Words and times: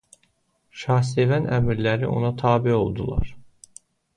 Şahsevən 0.83 1.45
əmirləri 1.57 2.09
ona 2.15 2.33
tabe 2.43 2.75
oldular. 2.79 3.31